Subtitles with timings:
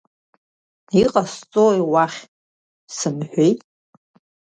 [1.01, 2.19] Иҟасҵои уахь,
[2.97, 3.53] сымҳәеи?